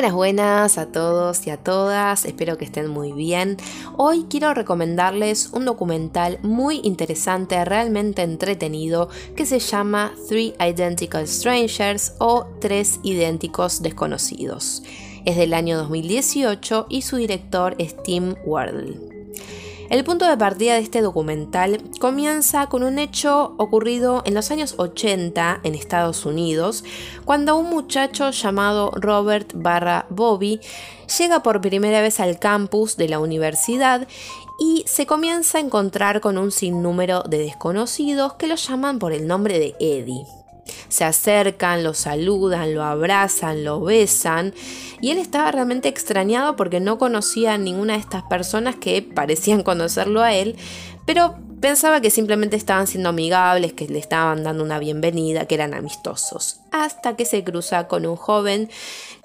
Buenas, 0.00 0.14
buenas 0.14 0.78
a 0.78 0.86
todos 0.86 1.46
y 1.46 1.50
a 1.50 1.58
todas, 1.58 2.24
espero 2.24 2.56
que 2.56 2.64
estén 2.64 2.88
muy 2.88 3.12
bien. 3.12 3.58
Hoy 3.98 4.24
quiero 4.30 4.54
recomendarles 4.54 5.50
un 5.52 5.66
documental 5.66 6.38
muy 6.42 6.80
interesante, 6.84 7.62
realmente 7.66 8.22
entretenido, 8.22 9.10
que 9.36 9.44
se 9.44 9.58
llama 9.58 10.14
Three 10.26 10.54
Identical 10.58 11.28
Strangers 11.28 12.14
o 12.18 12.46
Tres 12.62 12.98
Idénticos 13.02 13.82
Desconocidos. 13.82 14.82
Es 15.26 15.36
del 15.36 15.52
año 15.52 15.76
2018 15.76 16.86
y 16.88 17.02
su 17.02 17.16
director 17.16 17.74
es 17.76 18.02
Tim 18.02 18.36
Wardle. 18.46 19.09
El 19.90 20.04
punto 20.04 20.28
de 20.28 20.36
partida 20.36 20.74
de 20.74 20.82
este 20.82 21.02
documental 21.02 21.82
comienza 21.98 22.68
con 22.68 22.84
un 22.84 23.00
hecho 23.00 23.54
ocurrido 23.56 24.22
en 24.24 24.34
los 24.34 24.52
años 24.52 24.76
80 24.78 25.62
en 25.64 25.74
Estados 25.74 26.24
Unidos, 26.24 26.84
cuando 27.24 27.56
un 27.56 27.70
muchacho 27.70 28.30
llamado 28.30 28.92
Robert 28.94 29.50
barra 29.52 30.06
Bobby 30.08 30.60
llega 31.18 31.42
por 31.42 31.60
primera 31.60 32.02
vez 32.02 32.20
al 32.20 32.38
campus 32.38 32.96
de 32.96 33.08
la 33.08 33.18
universidad 33.18 34.06
y 34.60 34.84
se 34.86 35.06
comienza 35.06 35.58
a 35.58 35.62
encontrar 35.62 36.20
con 36.20 36.38
un 36.38 36.52
sinnúmero 36.52 37.24
de 37.24 37.38
desconocidos 37.38 38.34
que 38.34 38.46
lo 38.46 38.54
llaman 38.54 39.00
por 39.00 39.12
el 39.12 39.26
nombre 39.26 39.58
de 39.58 39.74
Eddie. 39.80 40.39
Se 40.90 41.04
acercan, 41.04 41.82
lo 41.82 41.94
saludan, 41.94 42.74
lo 42.74 42.84
abrazan, 42.84 43.64
lo 43.64 43.80
besan 43.80 44.52
y 45.00 45.10
él 45.10 45.18
estaba 45.18 45.50
realmente 45.50 45.88
extrañado 45.88 46.56
porque 46.56 46.80
no 46.80 46.98
conocía 46.98 47.54
a 47.54 47.58
ninguna 47.58 47.94
de 47.94 48.00
estas 48.00 48.24
personas 48.24 48.76
que 48.76 49.00
parecían 49.00 49.62
conocerlo 49.62 50.20
a 50.20 50.34
él, 50.34 50.56
pero 51.06 51.36
pensaba 51.60 52.00
que 52.00 52.10
simplemente 52.10 52.56
estaban 52.56 52.86
siendo 52.86 53.08
amigables, 53.10 53.72
que 53.72 53.86
le 53.86 53.98
estaban 53.98 54.42
dando 54.42 54.64
una 54.64 54.78
bienvenida, 54.78 55.46
que 55.46 55.54
eran 55.54 55.74
amistosos. 55.74 56.60
Hasta 56.72 57.16
que 57.16 57.24
se 57.24 57.44
cruza 57.44 57.86
con 57.86 58.06
un 58.06 58.16
joven 58.16 58.70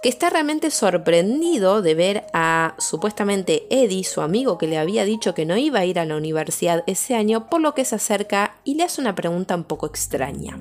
que 0.03 0.09
está 0.09 0.30
realmente 0.30 0.69
sorprendido 0.69 1.81
de 1.81 1.95
ver 1.95 2.25
a 2.33 2.75
supuestamente 2.77 3.66
Eddie, 3.69 4.03
su 4.03 4.21
amigo 4.21 4.58
que 4.58 4.67
le 4.67 4.77
había 4.77 5.05
dicho 5.05 5.33
que 5.33 5.45
no 5.45 5.58
iba 5.58 5.80
a 5.80 5.86
ir 5.86 5.99
a 5.99 6.05
la 6.05 6.17
universidad 6.17 6.83
ese 6.88 7.16
año, 7.16 7.49
por 7.49 7.61
lo 7.61 7.73
que 7.73 7.86
se 7.86 7.95
acerca 7.95 8.55
y 8.63 8.75
le 8.75 8.83
hace 8.83 9.02
una 9.02 9.16
pregunta 9.16 9.55
un 9.55 9.63
poco 9.63 9.88
extraña. 9.88 10.59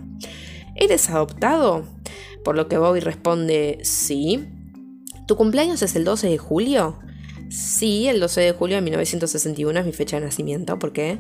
¿Eres 0.75 1.09
adoptado? 1.11 1.85
Por 2.45 2.57
lo 2.57 2.69
que 2.69 2.79
Bobby 2.79 3.01
responde, 3.01 3.79
sí. 3.83 4.49
¿Tu 5.27 5.37
cumpleaños 5.37 5.83
es 5.83 5.97
el 5.97 6.05
12 6.05 6.29
de 6.29 6.39
julio? 6.39 6.99
Sí, 7.49 8.09
el 8.09 8.21
12 8.21 8.41
de 8.41 8.53
julio 8.53 8.77
de 8.77 8.83
1961 8.83 9.81
es 9.81 9.87
mi 9.87 9.93
fecha 9.93 10.19
de 10.19 10.27
nacimiento. 10.27 10.79
¿Por 10.79 10.93
qué? 10.93 11.19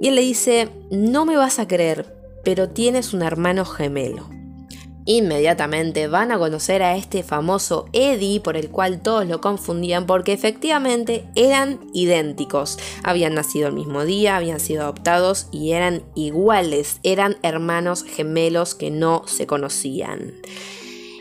Y 0.00 0.08
él 0.08 0.14
le 0.14 0.22
dice, 0.22 0.68
no 0.90 1.24
me 1.24 1.36
vas 1.36 1.58
a 1.58 1.66
creer, 1.66 2.14
pero 2.44 2.68
tienes 2.68 3.14
un 3.14 3.22
hermano 3.22 3.64
gemelo. 3.64 4.28
Inmediatamente 5.10 6.06
van 6.06 6.32
a 6.32 6.38
conocer 6.38 6.82
a 6.82 6.94
este 6.94 7.22
famoso 7.22 7.88
Eddie 7.94 8.40
por 8.40 8.58
el 8.58 8.68
cual 8.68 9.00
todos 9.00 9.26
lo 9.26 9.40
confundían 9.40 10.04
porque 10.04 10.34
efectivamente 10.34 11.24
eran 11.34 11.80
idénticos. 11.94 12.78
Habían 13.02 13.32
nacido 13.32 13.68
el 13.68 13.72
mismo 13.72 14.04
día, 14.04 14.36
habían 14.36 14.60
sido 14.60 14.82
adoptados 14.82 15.46
y 15.50 15.72
eran 15.72 16.02
iguales, 16.14 17.00
eran 17.04 17.38
hermanos 17.42 18.04
gemelos 18.04 18.74
que 18.74 18.90
no 18.90 19.22
se 19.26 19.46
conocían. 19.46 20.34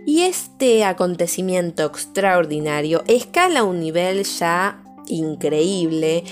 Y 0.06 0.24
este 0.24 0.84
acontecimiento 0.84 1.86
extraordinario 1.86 3.06
escala 3.08 3.64
un 3.64 3.80
nivel 3.80 4.26
ya 4.26 4.84
increíble 5.08 6.24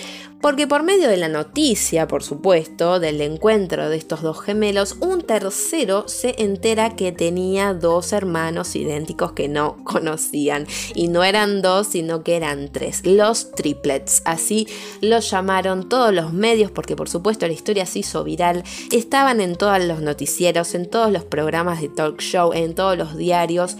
porque 0.45 0.67
por 0.67 0.83
medio 0.83 1.09
de 1.09 1.17
la 1.17 1.27
noticia, 1.27 2.07
por 2.07 2.21
supuesto, 2.21 2.99
del 2.99 3.19
encuentro 3.21 3.89
de 3.89 3.97
estos 3.97 4.21
dos 4.21 4.41
gemelos, 4.41 4.95
un 4.99 5.23
tercero 5.23 6.07
se 6.07 6.35
entera 6.37 6.95
que 6.95 7.11
tenía 7.11 7.73
dos 7.73 8.13
hermanos 8.13 8.75
idénticos 8.75 9.31
que 9.31 9.47
no 9.47 9.77
conocían. 9.83 10.67
Y 10.93 11.07
no 11.07 11.23
eran 11.23 11.63
dos, 11.63 11.87
sino 11.87 12.23
que 12.23 12.35
eran 12.35 12.71
tres, 12.71 13.07
los 13.07 13.53
triplets. 13.53 14.21
Así 14.23 14.67
los 15.01 15.31
llamaron 15.31 15.89
todos 15.89 16.13
los 16.13 16.31
medios, 16.31 16.69
porque 16.69 16.95
por 16.95 17.09
supuesto 17.09 17.47
la 17.47 17.53
historia 17.53 17.87
se 17.87 17.99
hizo 17.99 18.23
viral. 18.23 18.63
Estaban 18.91 19.41
en 19.41 19.55
todos 19.55 19.83
los 19.83 20.01
noticieros, 20.01 20.75
en 20.75 20.87
todos 20.87 21.11
los 21.11 21.23
programas 21.23 21.81
de 21.81 21.89
talk 21.89 22.21
show, 22.21 22.53
en 22.53 22.75
todos 22.75 22.95
los 22.95 23.17
diarios. 23.17 23.77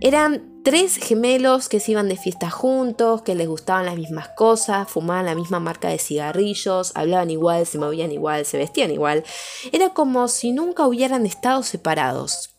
Eran 0.00 0.62
tres 0.62 0.96
gemelos 0.96 1.68
que 1.68 1.80
se 1.80 1.92
iban 1.92 2.08
de 2.08 2.16
fiesta 2.16 2.50
juntos, 2.50 3.22
que 3.22 3.34
les 3.34 3.48
gustaban 3.48 3.86
las 3.86 3.96
mismas 3.96 4.28
cosas, 4.36 4.90
fumaban 4.90 5.26
la 5.26 5.34
misma 5.34 5.60
marca 5.60 5.88
de 5.88 5.98
cigarrillos, 5.98 6.92
hablaban 6.94 7.30
igual, 7.30 7.66
se 7.66 7.78
movían 7.78 8.12
igual, 8.12 8.44
se 8.44 8.58
vestían 8.58 8.90
igual. 8.90 9.24
Era 9.72 9.90
como 9.90 10.28
si 10.28 10.52
nunca 10.52 10.86
hubieran 10.86 11.24
estado 11.24 11.62
separados. 11.62 12.50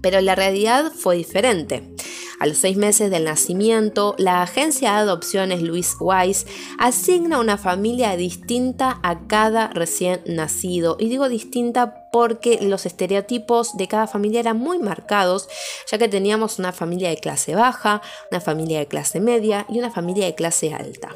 Pero 0.00 0.20
la 0.20 0.34
realidad 0.34 0.92
fue 0.92 1.16
diferente. 1.16 1.91
A 2.42 2.46
los 2.46 2.58
seis 2.58 2.76
meses 2.76 3.08
del 3.08 3.22
nacimiento, 3.22 4.16
la 4.18 4.42
agencia 4.42 4.90
de 4.90 4.96
adopciones 4.96 5.62
Louis 5.62 5.94
Wise 6.00 6.44
asigna 6.76 7.38
una 7.38 7.56
familia 7.56 8.16
distinta 8.16 8.98
a 9.04 9.28
cada 9.28 9.68
recién 9.68 10.22
nacido. 10.26 10.96
Y 10.98 11.08
digo 11.08 11.28
distinta 11.28 12.08
porque 12.10 12.58
los 12.60 12.84
estereotipos 12.84 13.76
de 13.76 13.86
cada 13.86 14.08
familia 14.08 14.40
eran 14.40 14.58
muy 14.58 14.80
marcados, 14.80 15.48
ya 15.88 15.98
que 15.98 16.08
teníamos 16.08 16.58
una 16.58 16.72
familia 16.72 17.10
de 17.10 17.18
clase 17.18 17.54
baja, 17.54 18.02
una 18.32 18.40
familia 18.40 18.80
de 18.80 18.88
clase 18.88 19.20
media 19.20 19.64
y 19.68 19.78
una 19.78 19.92
familia 19.92 20.26
de 20.26 20.34
clase 20.34 20.74
alta. 20.74 21.10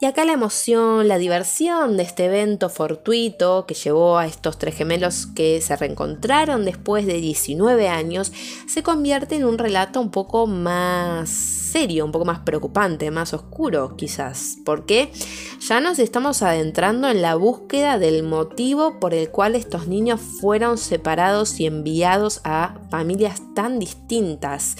Y 0.00 0.06
acá 0.06 0.24
la 0.24 0.32
emoción, 0.32 1.08
la 1.08 1.18
diversión 1.18 1.96
de 1.96 2.04
este 2.04 2.26
evento 2.26 2.68
fortuito 2.68 3.66
que 3.66 3.74
llevó 3.74 4.16
a 4.16 4.26
estos 4.26 4.56
tres 4.56 4.76
gemelos 4.76 5.26
que 5.26 5.60
se 5.60 5.74
reencontraron 5.74 6.64
después 6.64 7.04
de 7.04 7.14
19 7.14 7.88
años 7.88 8.32
se 8.68 8.84
convierte 8.84 9.34
en 9.34 9.44
un 9.44 9.58
relato 9.58 10.00
un 10.00 10.12
poco 10.12 10.46
más 10.46 11.28
serio, 11.28 12.04
un 12.04 12.12
poco 12.12 12.24
más 12.24 12.38
preocupante, 12.38 13.10
más 13.10 13.34
oscuro 13.34 13.96
quizás, 13.96 14.58
porque 14.64 15.10
ya 15.58 15.80
nos 15.80 15.98
estamos 15.98 16.42
adentrando 16.42 17.08
en 17.08 17.20
la 17.20 17.34
búsqueda 17.34 17.98
del 17.98 18.22
motivo 18.22 19.00
por 19.00 19.14
el 19.14 19.32
cual 19.32 19.56
estos 19.56 19.88
niños 19.88 20.20
fueron 20.20 20.78
separados 20.78 21.58
y 21.58 21.66
enviados 21.66 22.40
a 22.44 22.78
familias 22.88 23.42
tan 23.52 23.80
distintas. 23.80 24.76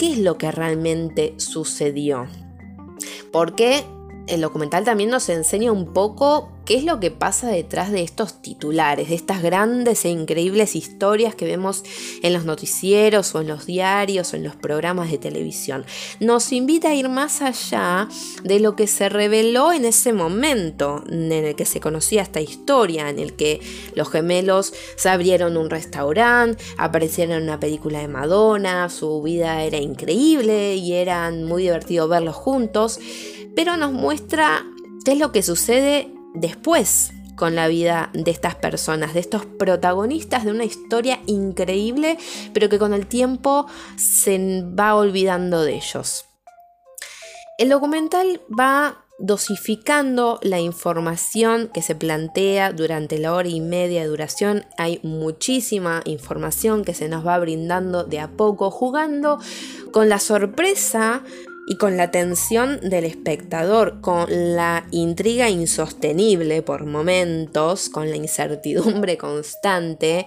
¿Qué 0.00 0.14
es 0.14 0.18
lo 0.18 0.36
que 0.36 0.50
realmente 0.50 1.34
sucedió? 1.38 2.26
Porque 3.34 3.84
el 4.28 4.42
documental 4.42 4.84
también 4.84 5.10
nos 5.10 5.28
enseña 5.28 5.72
un 5.72 5.92
poco 5.92 6.52
qué 6.64 6.76
es 6.76 6.84
lo 6.84 7.00
que 7.00 7.10
pasa 7.10 7.48
detrás 7.48 7.92
de 7.92 8.02
estos 8.02 8.40
titulares, 8.40 9.08
de 9.08 9.14
estas 9.14 9.42
grandes 9.42 10.04
e 10.04 10.08
increíbles 10.08 10.76
historias 10.76 11.34
que 11.34 11.44
vemos 11.44 11.84
en 12.22 12.32
los 12.32 12.44
noticieros 12.44 13.34
o 13.34 13.40
en 13.40 13.48
los 13.48 13.66
diarios 13.66 14.32
o 14.32 14.36
en 14.36 14.44
los 14.44 14.56
programas 14.56 15.10
de 15.10 15.18
televisión. 15.18 15.84
Nos 16.20 16.52
invita 16.52 16.88
a 16.88 16.94
ir 16.94 17.08
más 17.08 17.42
allá 17.42 18.08
de 18.42 18.60
lo 18.60 18.76
que 18.76 18.86
se 18.86 19.08
reveló 19.08 19.72
en 19.72 19.84
ese 19.84 20.12
momento 20.12 21.04
en 21.08 21.30
el 21.32 21.54
que 21.54 21.66
se 21.66 21.80
conocía 21.80 22.22
esta 22.22 22.40
historia, 22.40 23.10
en 23.10 23.18
el 23.18 23.34
que 23.34 23.60
los 23.94 24.10
gemelos 24.10 24.72
se 24.96 25.08
abrieron 25.08 25.56
un 25.56 25.70
restaurante, 25.70 26.62
aparecieron 26.78 27.36
en 27.36 27.42
una 27.44 27.60
película 27.60 28.00
de 28.00 28.08
Madonna, 28.08 28.88
su 28.88 29.22
vida 29.22 29.62
era 29.62 29.78
increíble 29.78 30.76
y 30.76 30.94
era 30.94 31.30
muy 31.30 31.64
divertido 31.64 32.08
verlos 32.08 32.36
juntos, 32.36 32.98
pero 33.54 33.76
nos 33.76 33.92
muestra 33.92 34.64
qué 35.04 35.12
es 35.12 35.18
lo 35.18 35.32
que 35.32 35.42
sucede 35.42 36.13
después 36.34 37.12
con 37.36 37.54
la 37.54 37.68
vida 37.68 38.10
de 38.12 38.30
estas 38.30 38.54
personas, 38.54 39.14
de 39.14 39.20
estos 39.20 39.44
protagonistas 39.46 40.44
de 40.44 40.50
una 40.50 40.64
historia 40.64 41.20
increíble, 41.26 42.18
pero 42.52 42.68
que 42.68 42.78
con 42.78 42.94
el 42.94 43.06
tiempo 43.06 43.66
se 43.96 44.62
va 44.62 44.94
olvidando 44.94 45.62
de 45.62 45.74
ellos. 45.74 46.26
El 47.58 47.68
documental 47.68 48.40
va 48.58 49.04
dosificando 49.18 50.40
la 50.42 50.58
información 50.58 51.70
que 51.72 51.82
se 51.82 51.94
plantea 51.94 52.72
durante 52.72 53.18
la 53.18 53.32
hora 53.32 53.48
y 53.48 53.60
media 53.60 54.02
de 54.02 54.08
duración. 54.08 54.64
Hay 54.76 54.98
muchísima 55.04 56.02
información 56.04 56.84
que 56.84 56.94
se 56.94 57.08
nos 57.08 57.24
va 57.24 57.38
brindando 57.38 58.02
de 58.02 58.18
a 58.18 58.28
poco, 58.28 58.72
jugando 58.72 59.38
con 59.92 60.08
la 60.08 60.18
sorpresa 60.18 61.22
y 61.66 61.76
con 61.76 61.96
la 61.96 62.10
tensión 62.10 62.80
del 62.80 63.04
espectador, 63.04 64.00
con 64.00 64.26
la 64.28 64.86
intriga 64.90 65.48
insostenible 65.48 66.62
por 66.62 66.84
momentos, 66.84 67.88
con 67.88 68.10
la 68.10 68.16
incertidumbre 68.16 69.16
constante. 69.16 70.26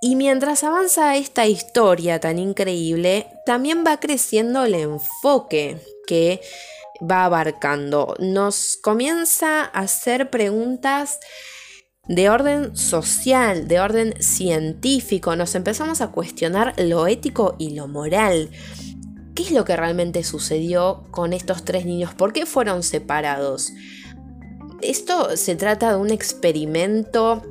Y 0.00 0.14
mientras 0.14 0.62
avanza 0.62 1.16
esta 1.16 1.46
historia 1.46 2.20
tan 2.20 2.38
increíble, 2.38 3.26
también 3.44 3.84
va 3.86 3.98
creciendo 3.98 4.64
el 4.64 4.74
enfoque 4.74 5.78
que 6.06 6.40
va 7.00 7.24
abarcando. 7.24 8.14
Nos 8.18 8.78
comienza 8.82 9.62
a 9.62 9.80
hacer 9.80 10.30
preguntas 10.30 11.18
de 12.08 12.30
orden 12.30 12.76
social, 12.76 13.66
de 13.68 13.80
orden 13.80 14.14
científico. 14.22 15.34
Nos 15.34 15.54
empezamos 15.54 16.00
a 16.00 16.08
cuestionar 16.08 16.74
lo 16.78 17.06
ético 17.06 17.56
y 17.58 17.70
lo 17.70 17.88
moral. 17.88 18.50
¿Qué 19.36 19.42
es 19.42 19.50
lo 19.50 19.66
que 19.66 19.76
realmente 19.76 20.24
sucedió 20.24 21.04
con 21.10 21.34
estos 21.34 21.62
tres 21.62 21.84
niños? 21.84 22.14
¿Por 22.14 22.32
qué 22.32 22.46
fueron 22.46 22.82
separados? 22.82 23.74
Esto 24.80 25.36
se 25.36 25.56
trata 25.56 25.90
de 25.90 25.96
un 25.96 26.10
experimento 26.10 27.42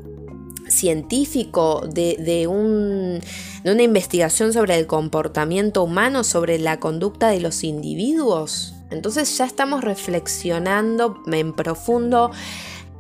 científico, 0.68 1.84
de, 1.88 2.48
una 2.48 3.84
investigación 3.84 4.52
sobre 4.52 4.80
el 4.80 4.88
comportamiento 4.88 5.84
humano, 5.84 6.24
sobre 6.24 6.58
la 6.58 6.80
conducta 6.80 7.30
de 7.30 7.40
los 7.40 7.64
individuos. 7.64 8.74
Entonces 8.90 9.38
ya 9.38 9.46
estamos 9.46 9.84
reflexionando 9.84 11.22
en 11.32 11.54
profundo, 11.54 12.32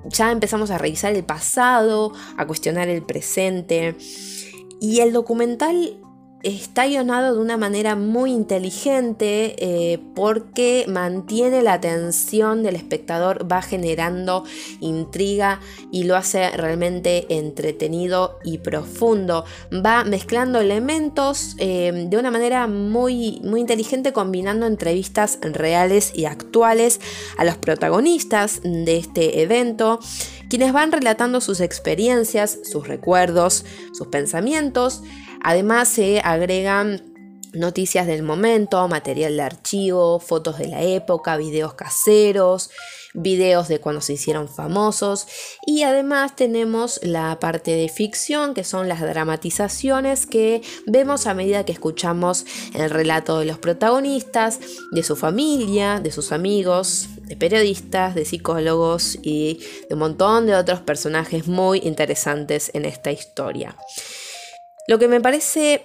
ya 0.06 0.32
empezamos 0.32 0.70
a 0.70 0.78
revisar 0.78 1.16
el 1.16 1.24
pasado, 1.24 2.14
a 2.38 2.46
cuestionar 2.46 2.88
el 2.88 3.02
presente. 3.02 3.96
Y 4.80 5.00
el 5.00 5.12
documental 5.12 6.05
está 6.44 6.86
guionado 6.86 7.34
de 7.34 7.42
una 7.42 7.58
manera 7.58 7.96
muy 7.96 8.32
inteligente 8.32 9.56
eh, 9.58 10.00
porque 10.14 10.86
mantiene 10.88 11.64
la 11.64 11.74
atención 11.74 12.62
del 12.62 12.76
espectador, 12.76 13.52
va 13.52 13.62
generando 13.64 14.44
intriga 14.80 15.60
y 15.92 16.04
lo 16.04 16.16
hace 16.16 16.52
realmente 16.52 17.26
entretenido 17.36 18.38
y 18.44 18.60
profundo. 18.60 19.46
Va 19.74 20.04
mezclando 20.04 20.60
elementos 20.60 21.56
eh, 21.58 22.08
de 22.08 22.18
una 22.18 22.30
manera 22.30 22.68
muy, 22.68 23.42
muy 23.44 23.62
inteligente, 23.62 24.14
combinando 24.14 24.68
entrevistas 24.68 25.40
reales 25.42 26.12
y 26.14 26.26
actuales 26.26 27.02
a 27.38 27.44
los 27.44 27.58
protagonistas 27.58 28.62
de 28.64 28.98
este 28.98 29.42
evento 29.42 30.00
quienes 30.48 30.74
van 30.74 30.92
relatando 30.92 31.42
sus 31.42 31.60
experiencias, 31.60 32.60
sus 32.64 32.88
recuerdos, 32.88 33.66
sus 33.94 34.08
pensamientos 34.08 35.02
Además 35.48 35.90
se 35.90 36.22
agregan 36.22 37.04
noticias 37.54 38.08
del 38.08 38.24
momento, 38.24 38.88
material 38.88 39.38
de 39.38 39.44
archivo, 39.44 40.20
fotos 40.20 40.58
de 40.58 40.70
la 40.70 40.82
época, 40.82 41.38
videos 41.38 41.76
caseros, 41.76 42.72
videos 43.14 43.68
de 43.68 43.80
cuando 43.80 44.02
se 44.02 44.14
hicieron 44.14 44.50
famosos 44.50 45.28
y 45.68 45.84
además 45.84 46.36
tenemos 46.36 47.00
la 47.04 47.40
parte 47.40 47.76
de 47.76 47.90
ficción 47.90 48.56
que 48.56 48.64
son 48.64 48.90
las 48.90 49.02
dramatizaciones 49.02 50.26
que 50.26 50.64
vemos 50.88 51.28
a 51.28 51.36
medida 51.36 51.64
que 51.64 51.74
escuchamos 51.74 52.48
el 52.74 52.90
relato 52.90 53.38
de 53.38 53.46
los 53.46 53.60
protagonistas, 53.60 54.60
de 54.94 55.04
su 55.04 55.16
familia, 55.16 56.00
de 56.00 56.12
sus 56.12 56.32
amigos, 56.32 57.08
de 57.22 57.38
periodistas, 57.38 58.16
de 58.16 58.26
psicólogos 58.26 59.20
y 59.22 59.60
de 59.90 59.94
un 59.94 60.00
montón 60.00 60.48
de 60.48 60.56
otros 60.56 60.80
personajes 60.82 61.48
muy 61.48 61.82
interesantes 61.84 62.72
en 62.74 62.86
esta 62.86 63.12
historia. 63.12 63.78
Lo 64.88 65.00
que 65.00 65.08
me 65.08 65.22
parece 65.22 65.84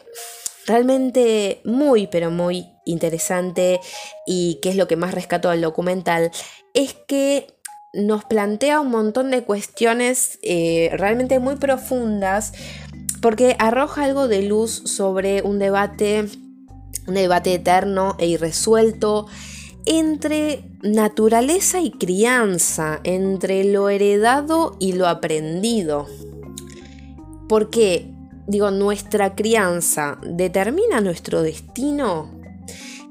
realmente 0.67 1.61
muy, 1.64 2.06
pero 2.06 2.31
muy 2.31 2.67
interesante 2.85 3.81
y 4.26 4.58
que 4.62 4.70
es 4.70 4.76
lo 4.76 4.87
que 4.88 4.97
más 4.97 5.14
rescato 5.14 5.50
del 5.50 5.62
documental, 5.62 6.31
es 6.75 6.94
que 7.08 7.47
nos 7.93 8.25
plantea 8.25 8.81
un 8.81 8.91
montón 8.91 9.31
de 9.31 9.43
cuestiones 9.43 10.38
eh, 10.43 10.91
realmente 10.93 11.41
muy 11.41 11.56
profundas 11.56 12.52
porque 13.20 13.56
arroja 13.58 14.05
algo 14.05 14.29
de 14.29 14.43
luz 14.43 14.82
sobre 14.85 15.43
un 15.43 15.58
debate, 15.58 16.26
un 17.06 17.14
debate 17.14 17.55
eterno 17.55 18.17
e 18.19 18.26
irresuelto 18.29 19.26
entre 19.87 20.64
naturaleza 20.82 21.81
y 21.81 21.91
crianza, 21.91 23.00
entre 23.02 23.64
lo 23.64 23.88
heredado 23.88 24.76
y 24.79 24.93
lo 24.93 25.08
aprendido. 25.08 26.06
Porque 27.49 28.14
digo, 28.50 28.70
nuestra 28.70 29.35
crianza 29.35 30.19
determina 30.23 31.00
nuestro 31.00 31.43
destino? 31.43 32.31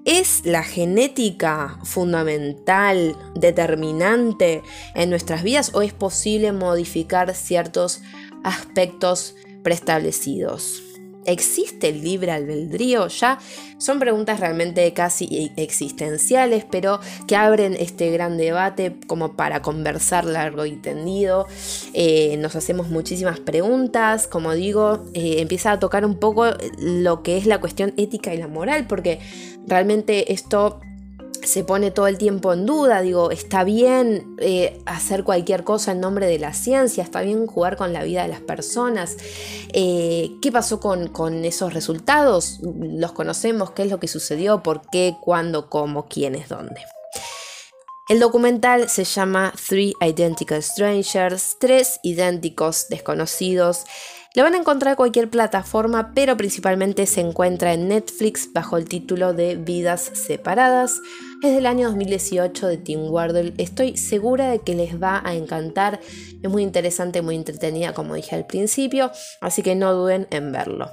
¿Es 0.06 0.46
la 0.46 0.64
genética 0.64 1.80
fundamental, 1.84 3.16
determinante 3.36 4.64
en 4.96 5.10
nuestras 5.10 5.44
vidas 5.44 5.72
o 5.74 5.82
es 5.82 5.94
posible 5.94 6.52
modificar 6.52 7.34
ciertos 7.36 8.02
aspectos 8.44 9.36
preestablecidos? 9.64 10.89
¿Existe 11.30 11.90
el 11.90 12.02
libre 12.02 12.32
albedrío? 12.32 13.08
Ya 13.08 13.40
son 13.78 14.00
preguntas 14.00 14.40
realmente 14.40 14.92
casi 14.94 15.52
existenciales, 15.56 16.66
pero 16.70 17.00
que 17.28 17.36
abren 17.36 17.76
este 17.80 18.10
gran 18.12 18.38
debate 18.38 18.96
como 19.08 19.36
para 19.36 19.62
conversar 19.62 20.26
largo 20.26 20.66
y 20.66 20.76
tendido. 20.76 21.48
Eh, 21.94 22.38
nos 22.38 22.56
hacemos 22.56 22.90
muchísimas 22.90 23.40
preguntas, 23.40 24.28
como 24.28 24.54
digo, 24.54 25.06
eh, 25.14 25.36
empieza 25.40 25.72
a 25.72 25.80
tocar 25.80 26.04
un 26.06 26.20
poco 26.20 26.46
lo 26.80 27.22
que 27.24 27.38
es 27.38 27.46
la 27.46 27.60
cuestión 27.60 27.94
ética 27.98 28.34
y 28.34 28.38
la 28.38 28.48
moral, 28.48 28.88
porque 28.88 29.20
realmente 29.68 30.34
esto 30.34 30.80
se 31.44 31.64
pone 31.64 31.92
todo 31.92 32.08
el 32.08 32.18
tiempo 32.18 32.54
en 32.54 32.66
duda, 32.66 33.02
digo, 33.02 33.32
está 33.32 33.64
bien 33.64 34.36
eh, 34.40 34.82
hacer 34.86 35.24
cualquier 35.24 35.64
cosa 35.64 35.92
en 35.92 36.00
nombre 36.00 36.28
de 36.28 36.40
la 36.40 36.54
ciencia, 36.54 37.04
está 37.04 37.22
bien 37.22 37.48
jugar 37.48 37.78
con 37.78 37.94
la 37.94 38.04
vida 38.04 38.24
de 38.24 38.30
las 38.30 38.42
personas. 38.42 39.18
Eh, 39.74 40.32
¿Qué 40.42 40.52
pasó 40.52 40.80
con, 40.80 41.08
con, 41.08 41.46
esos 41.46 41.74
resultados? 41.74 42.60
¿Los 42.62 43.12
conocemos? 43.14 43.72
¿Qué 43.72 43.84
es 43.84 43.90
lo 43.90 44.00
que 44.00 44.08
sucedió? 44.08 44.64
¿Por 44.64 44.82
qué? 44.90 45.16
¿Cuándo? 45.22 45.70
¿Cómo? 45.70 46.08
¿Quiénes? 46.08 46.50
¿Dónde? 46.50 46.82
El 48.10 48.20
documental 48.20 48.90
se 48.90 49.04
llama 49.04 49.54
Three 49.68 49.94
Identical 50.02 50.64
Strangers, 50.64 51.58
tres 51.60 52.00
idénticos 52.02 52.88
desconocidos. 52.90 53.84
Lo 54.36 54.44
van 54.44 54.54
a 54.54 54.58
encontrar 54.58 54.92
en 54.92 54.96
cualquier 54.96 55.28
plataforma, 55.28 56.12
pero 56.14 56.38
principalmente 56.38 57.08
se 57.08 57.20
encuentra 57.20 57.74
en 57.74 57.88
Netflix 57.88 58.54
bajo 58.54 58.78
el 58.78 58.88
título 58.88 59.34
de 59.34 59.56
Vidas 59.56 60.12
Separadas. 60.14 61.02
Es 61.42 61.56
del 61.56 61.66
año 61.66 61.88
2018 61.88 62.68
de 62.68 62.78
Tim 62.78 63.10
Wardle. 63.10 63.56
Estoy 63.58 63.98
segura 63.98 64.52
de 64.52 64.60
que 64.60 64.76
les 64.76 65.02
va 65.02 65.24
a 65.26 65.34
encantar. 65.34 66.00
Es 66.44 66.50
muy 66.50 66.62
interesante, 66.62 67.24
muy 67.24 67.36
entretenida, 67.36 67.96
como 67.96 68.14
dije 68.14 68.36
al 68.36 68.46
principio, 68.46 69.12
así 69.42 69.64
que 69.64 69.74
no 69.74 69.96
duden 69.96 70.28
en 70.30 70.52
verlo. 70.52 70.92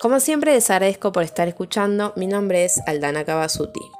Como 0.00 0.20
siempre, 0.20 0.52
les 0.52 0.70
agradezco 0.70 1.10
por 1.10 1.24
estar 1.24 1.48
escuchando. 1.48 2.12
Mi 2.14 2.28
nombre 2.28 2.64
es 2.64 2.80
Aldana 2.86 3.24
Kabasuti. 3.24 3.97